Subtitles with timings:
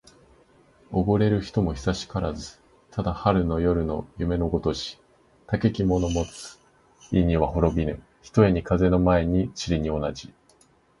[0.91, 2.57] おごれる人も久しからず。
[2.89, 4.99] ただ春の夜の夢のごとし。
[5.45, 6.57] たけき者もつ
[7.15, 10.33] いには滅びぬ、ひとえに風の前の塵に同じ。